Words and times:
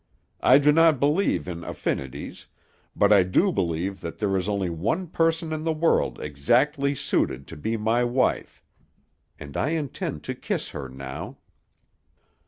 I 0.41 0.57
do 0.57 0.71
not 0.71 0.99
believe 0.99 1.47
in 1.47 1.63
affinities, 1.63 2.47
but 2.95 3.13
I 3.13 3.21
do 3.21 3.51
believe 3.51 4.01
that 4.01 4.17
there 4.17 4.35
is 4.35 4.49
only 4.49 4.67
one 4.67 5.05
person 5.05 5.53
in 5.53 5.63
the 5.63 5.73
world 5.73 6.19
exactly 6.19 6.95
suited 6.95 7.45
to 7.49 7.55
be 7.55 7.77
my 7.77 8.03
wife, 8.03 8.63
and 9.39 9.55
I 9.55 9.69
intend 9.77 10.23
to 10.23 10.33
kiss 10.33 10.69
her 10.69 10.89
now." 10.89 11.37